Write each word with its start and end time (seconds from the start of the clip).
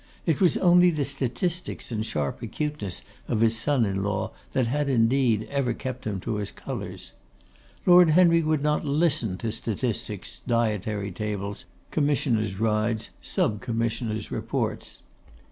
It 0.25 0.41
was 0.41 0.57
only 0.57 0.89
the 0.89 1.05
statistics 1.05 1.91
and 1.91 2.03
sharp 2.03 2.41
acuteness 2.41 3.03
of 3.27 3.41
his 3.41 3.55
son 3.55 3.85
in 3.85 4.01
law 4.01 4.31
that 4.53 4.65
had, 4.65 4.89
indeed, 4.89 5.45
ever 5.51 5.75
kept 5.75 6.05
him 6.05 6.19
to 6.21 6.37
his 6.37 6.49
colours. 6.49 7.11
Lord 7.85 8.09
Henry 8.09 8.41
would 8.41 8.63
not 8.63 8.83
listen 8.83 9.37
to 9.37 9.51
statistics, 9.51 10.41
dietary 10.47 11.11
tables, 11.11 11.65
Commissioners' 11.91 12.59
rides, 12.59 13.11
Sub 13.21 13.61
commissioners' 13.61 14.31
reports. 14.31 15.03